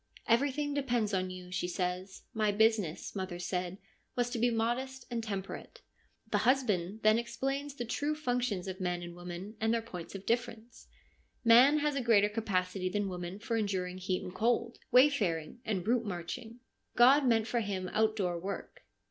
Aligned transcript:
'Everything 0.27 0.73
depends 0.73 1.13
on 1.13 1.29
you,' 1.29 1.51
she 1.51 1.67
says;' 1.67 2.23
my 2.33 2.51
business, 2.51 3.15
mother 3.15 3.37
said, 3.37 3.77
was 4.15 4.31
to 4.31 4.39
be 4.39 4.49
modest 4.49 5.05
and 5.11 5.23
temperate/ 5.23 5.81
The 6.31 6.39
husband 6.39 7.01
then 7.03 7.19
ex 7.19 7.37
plains 7.37 7.75
the 7.75 7.85
true 7.85 8.15
functions 8.15 8.67
of 8.67 8.79
man 8.81 9.03
and 9.03 9.13
woman 9.13 9.55
and 9.61 9.71
their 9.71 9.81
points 9.83 10.15
of 10.15 10.25
difference. 10.25 10.87
Man 11.45 11.77
has 11.81 11.95
a 11.95 12.01
greater 12.01 12.29
capacity 12.29 12.89
than 12.89 13.09
woman 13.09 13.37
for 13.37 13.57
enduring 13.57 13.99
heat 13.99 14.23
and 14.23 14.33
cold, 14.33 14.79
wayfaring 14.91 15.59
and 15.65 15.87
route 15.87 16.05
marching. 16.05 16.61
God 16.95 17.27
meant 17.27 17.45
for 17.45 17.59
him 17.59 17.87
outdoor 17.93 18.39
work. 18.39 18.83